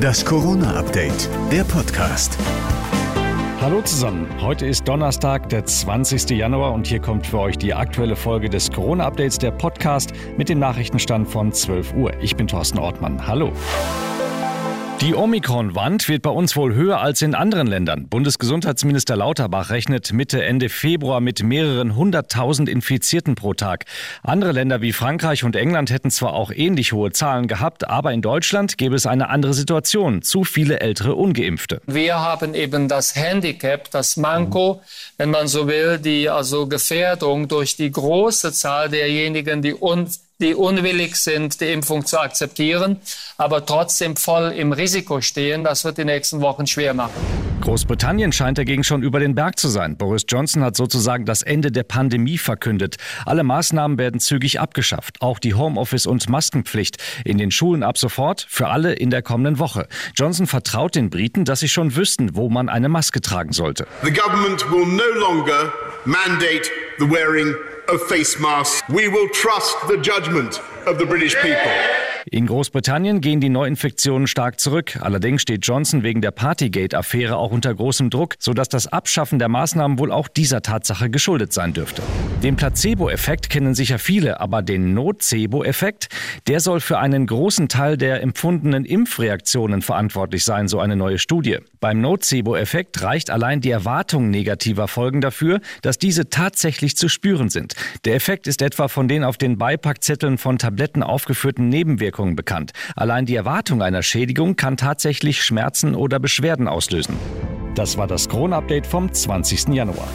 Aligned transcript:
Das 0.00 0.24
Corona-Update, 0.24 1.28
der 1.50 1.64
Podcast. 1.64 2.38
Hallo 3.60 3.82
zusammen, 3.82 4.28
heute 4.40 4.66
ist 4.66 4.86
Donnerstag, 4.86 5.48
der 5.48 5.64
20. 5.64 6.30
Januar 6.30 6.72
und 6.72 6.86
hier 6.86 7.00
kommt 7.00 7.26
für 7.26 7.38
euch 7.38 7.58
die 7.58 7.74
aktuelle 7.74 8.16
Folge 8.16 8.48
des 8.48 8.70
Corona-Updates, 8.70 9.38
der 9.38 9.50
Podcast 9.50 10.12
mit 10.36 10.48
dem 10.48 10.58
Nachrichtenstand 10.58 11.28
von 11.28 11.52
12 11.52 11.94
Uhr. 11.94 12.12
Ich 12.20 12.36
bin 12.36 12.46
Thorsten 12.46 12.78
Ortmann. 12.78 13.26
Hallo. 13.26 13.52
Die 15.02 15.16
Omikron-Wand 15.16 16.08
wird 16.08 16.22
bei 16.22 16.30
uns 16.30 16.54
wohl 16.54 16.74
höher 16.74 17.00
als 17.00 17.22
in 17.22 17.34
anderen 17.34 17.66
Ländern. 17.66 18.06
Bundesgesundheitsminister 18.06 19.16
Lauterbach 19.16 19.70
rechnet 19.70 20.12
Mitte, 20.12 20.44
Ende 20.44 20.68
Februar 20.68 21.20
mit 21.20 21.42
mehreren 21.42 21.96
hunderttausend 21.96 22.68
Infizierten 22.68 23.34
pro 23.34 23.52
Tag. 23.52 23.86
Andere 24.22 24.52
Länder 24.52 24.80
wie 24.80 24.92
Frankreich 24.92 25.42
und 25.42 25.56
England 25.56 25.90
hätten 25.90 26.12
zwar 26.12 26.34
auch 26.34 26.52
ähnlich 26.52 26.92
hohe 26.92 27.10
Zahlen 27.10 27.48
gehabt, 27.48 27.88
aber 27.90 28.12
in 28.12 28.22
Deutschland 28.22 28.78
gäbe 28.78 28.94
es 28.94 29.04
eine 29.04 29.28
andere 29.28 29.54
Situation. 29.54 30.22
Zu 30.22 30.44
viele 30.44 30.78
ältere 30.78 31.16
Ungeimpfte. 31.16 31.82
Wir 31.88 32.20
haben 32.20 32.54
eben 32.54 32.86
das 32.86 33.16
Handicap, 33.16 33.90
das 33.90 34.16
Manko, 34.16 34.82
wenn 35.16 35.30
man 35.30 35.48
so 35.48 35.66
will, 35.66 35.98
die 35.98 36.28
also 36.28 36.68
Gefährdung 36.68 37.48
durch 37.48 37.74
die 37.74 37.90
große 37.90 38.52
Zahl 38.52 38.88
derjenigen, 38.88 39.62
die 39.62 39.74
uns 39.74 40.20
die 40.42 40.54
unwillig 40.54 41.16
sind, 41.16 41.60
die 41.60 41.72
Impfung 41.72 42.04
zu 42.04 42.18
akzeptieren, 42.20 42.98
aber 43.38 43.64
trotzdem 43.64 44.16
voll 44.16 44.52
im 44.52 44.72
Risiko 44.72 45.20
stehen. 45.20 45.64
Das 45.64 45.84
wird 45.84 45.96
die 45.96 46.04
nächsten 46.04 46.40
Wochen 46.42 46.66
schwer 46.66 46.92
machen. 46.92 47.14
Großbritannien 47.62 48.32
scheint 48.32 48.58
dagegen 48.58 48.82
schon 48.82 49.04
über 49.04 49.20
den 49.20 49.36
Berg 49.36 49.56
zu 49.56 49.68
sein. 49.68 49.96
Boris 49.96 50.24
Johnson 50.28 50.64
hat 50.64 50.76
sozusagen 50.76 51.24
das 51.24 51.42
Ende 51.42 51.70
der 51.70 51.84
Pandemie 51.84 52.36
verkündet. 52.36 52.96
Alle 53.24 53.44
Maßnahmen 53.44 53.98
werden 53.98 54.18
zügig 54.18 54.58
abgeschafft, 54.58 55.22
auch 55.22 55.38
die 55.38 55.54
Homeoffice- 55.54 56.08
und 56.08 56.28
Maskenpflicht. 56.28 56.96
In 57.24 57.38
den 57.38 57.52
Schulen 57.52 57.84
ab 57.84 57.98
sofort, 57.98 58.44
für 58.48 58.66
alle 58.68 58.94
in 58.94 59.10
der 59.10 59.22
kommenden 59.22 59.60
Woche. 59.60 59.86
Johnson 60.16 60.48
vertraut 60.48 60.96
den 60.96 61.08
Briten, 61.08 61.44
dass 61.44 61.60
sie 61.60 61.68
schon 61.68 61.94
wüssten, 61.94 62.34
wo 62.34 62.50
man 62.50 62.68
eine 62.68 62.88
Maske 62.88 63.20
tragen 63.20 63.52
sollte. 63.52 63.86
The 64.02 64.10
government 64.10 64.68
will 64.72 64.86
no 64.86 65.20
longer 65.20 65.72
mandate 66.04 66.68
the 67.02 67.08
wearing 67.08 67.52
of 67.88 68.00
face 68.02 68.38
masks. 68.38 68.80
We 68.88 69.08
will 69.08 69.28
trust 69.30 69.76
the 69.88 69.96
judgment 69.96 70.60
of 70.86 70.98
the 70.98 71.06
British 71.06 71.34
people. 71.34 72.01
In 72.30 72.46
Großbritannien 72.46 73.20
gehen 73.20 73.40
die 73.40 73.48
Neuinfektionen 73.48 74.26
stark 74.26 74.60
zurück. 74.60 74.98
Allerdings 75.00 75.42
steht 75.42 75.66
Johnson 75.66 76.02
wegen 76.02 76.20
der 76.20 76.30
Partygate-Affäre 76.30 77.36
auch 77.36 77.50
unter 77.50 77.74
großem 77.74 78.10
Druck, 78.10 78.36
sodass 78.38 78.68
das 78.68 78.86
Abschaffen 78.86 79.38
der 79.38 79.48
Maßnahmen 79.48 79.98
wohl 79.98 80.12
auch 80.12 80.28
dieser 80.28 80.62
Tatsache 80.62 81.10
geschuldet 81.10 81.52
sein 81.52 81.72
dürfte. 81.72 82.02
Den 82.42 82.56
Placebo-Effekt 82.56 83.50
kennen 83.50 83.74
sicher 83.74 83.98
viele, 83.98 84.40
aber 84.40 84.62
den 84.62 84.94
Nocebo-Effekt, 84.94 86.08
der 86.46 86.60
soll 86.60 86.80
für 86.80 86.98
einen 86.98 87.26
großen 87.26 87.68
Teil 87.68 87.96
der 87.96 88.22
empfundenen 88.22 88.84
Impfreaktionen 88.84 89.82
verantwortlich 89.82 90.44
sein, 90.44 90.68
so 90.68 90.78
eine 90.78 90.96
neue 90.96 91.18
Studie. 91.18 91.58
Beim 91.80 92.00
Nocebo-Effekt 92.00 93.02
reicht 93.02 93.30
allein 93.30 93.60
die 93.60 93.70
Erwartung 93.70 94.30
negativer 94.30 94.86
Folgen 94.86 95.20
dafür, 95.20 95.60
dass 95.82 95.98
diese 95.98 96.30
tatsächlich 96.30 96.96
zu 96.96 97.08
spüren 97.08 97.48
sind. 97.48 97.74
Der 98.04 98.14
Effekt 98.14 98.46
ist 98.46 98.62
etwa 98.62 98.88
von 98.88 99.08
den 99.08 99.24
auf 99.24 99.38
den 99.38 99.58
Beipackzetteln 99.58 100.38
von 100.38 100.58
Tabletten 100.58 101.02
aufgeführten 101.02 101.68
Nebenwirkungen 102.12 102.36
bekannt. 102.36 102.72
Allein 102.94 103.26
die 103.26 103.34
Erwartung 103.34 103.82
einer 103.82 104.02
Schädigung 104.02 104.56
kann 104.56 104.76
tatsächlich 104.76 105.42
Schmerzen 105.42 105.94
oder 105.94 106.18
Beschwerden 106.18 106.68
auslösen. 106.68 107.16
Das 107.74 107.96
war 107.96 108.06
das 108.06 108.28
Kron-Update 108.28 108.86
vom 108.86 109.12
20. 109.12 109.68
Januar. 109.68 110.08